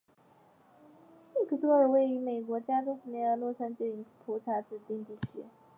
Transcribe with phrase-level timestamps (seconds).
[1.47, 5.43] 利特尔罗克是位于美国加利福尼亚州洛杉矶县的一个人口普查指定地区。